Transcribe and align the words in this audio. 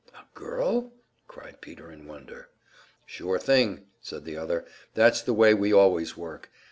"A 0.15 0.23
girl?" 0.33 0.93
cried 1.27 1.61
Peter, 1.61 1.91
in 1.91 2.07
wonder. 2.07 2.49
"Sure 3.05 3.37
thing," 3.37 3.85
said 4.01 4.25
the 4.25 4.35
other. 4.35 4.65
"That's 4.95 5.21
the 5.21 5.31
way 5.31 5.53
we 5.53 5.71
always 5.71 6.17
work. 6.17 6.49